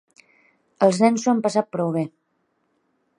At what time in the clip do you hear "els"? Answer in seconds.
0.87-1.01